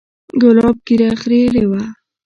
[0.41, 1.81] ګلاب ږيره خرييلې وه.